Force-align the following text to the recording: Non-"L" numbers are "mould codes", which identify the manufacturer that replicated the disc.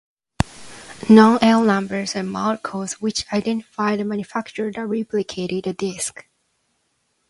Non-"L" 1.11 1.63
numbers 1.63 2.15
are 2.15 2.23
"mould 2.23 2.63
codes", 2.63 2.99
which 3.01 3.23
identify 3.31 3.95
the 3.95 4.03
manufacturer 4.03 4.71
that 4.71 4.87
replicated 4.87 5.65
the 5.65 5.73
disc. 5.73 6.25